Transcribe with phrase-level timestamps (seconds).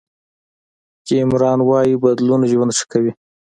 [1.07, 3.11] جیم ران وایي بدلون ژوند ښه کوي.